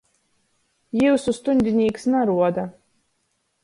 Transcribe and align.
Jiusu 1.03 1.35
stuņdinīks 1.41 2.11
naruoda. 2.17 2.69